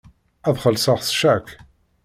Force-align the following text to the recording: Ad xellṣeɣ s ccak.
Ad 0.47 0.55
xellṣeɣ 0.63 0.99
s 1.07 1.09
ccak. 1.15 1.47